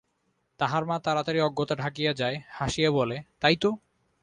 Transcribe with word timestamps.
তাহার 0.59 0.83
মা 0.85 0.95
তাড়াতাড়ি 0.99 1.39
অজ্ঞতা 1.41 1.75
ঢাকিতে 1.75 2.13
যায়, 2.13 2.37
হাসিয়া 2.49 2.89
বলে, 2.91 3.17
তাই 3.41 3.55
তো! 3.55 3.69